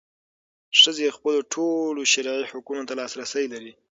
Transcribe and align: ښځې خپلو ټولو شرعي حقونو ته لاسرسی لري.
ښځې 0.81 1.15
خپلو 1.17 1.39
ټولو 1.53 2.01
شرعي 2.13 2.43
حقونو 2.51 2.83
ته 2.87 2.93
لاسرسی 2.99 3.45
لري. 3.53 3.71